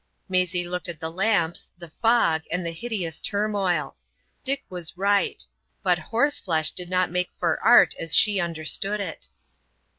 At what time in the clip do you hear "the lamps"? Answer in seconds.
0.99-1.73